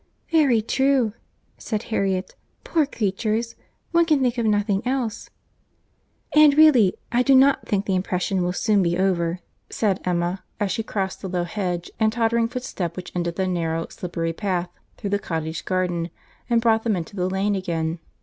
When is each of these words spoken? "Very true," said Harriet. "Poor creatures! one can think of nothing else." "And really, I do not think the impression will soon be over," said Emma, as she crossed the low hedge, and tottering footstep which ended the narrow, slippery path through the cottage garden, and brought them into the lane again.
"Very 0.31 0.63
true," 0.63 1.13
said 1.59 1.83
Harriet. 1.93 2.33
"Poor 2.63 2.87
creatures! 2.87 3.53
one 3.91 4.05
can 4.05 4.19
think 4.19 4.35
of 4.39 4.47
nothing 4.47 4.81
else." 4.83 5.29
"And 6.33 6.57
really, 6.57 6.95
I 7.11 7.21
do 7.21 7.35
not 7.35 7.67
think 7.67 7.85
the 7.85 7.93
impression 7.93 8.41
will 8.41 8.51
soon 8.51 8.81
be 8.81 8.97
over," 8.97 9.41
said 9.69 10.01
Emma, 10.03 10.43
as 10.59 10.71
she 10.71 10.81
crossed 10.81 11.21
the 11.21 11.29
low 11.29 11.43
hedge, 11.43 11.91
and 11.99 12.11
tottering 12.11 12.47
footstep 12.47 12.95
which 12.97 13.11
ended 13.15 13.35
the 13.35 13.45
narrow, 13.47 13.85
slippery 13.89 14.33
path 14.33 14.69
through 14.97 15.11
the 15.11 15.19
cottage 15.19 15.65
garden, 15.65 16.09
and 16.49 16.61
brought 16.61 16.81
them 16.81 16.95
into 16.95 17.15
the 17.15 17.29
lane 17.29 17.53
again. 17.53 17.99